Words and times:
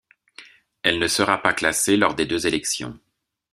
Elle 0.81 0.97
ne 0.97 1.05
sera 1.07 1.43
pas 1.43 1.53
classée 1.53 1.95
lors 1.95 2.15
des 2.15 2.25
deux 2.25 2.47
élections. 2.47 2.99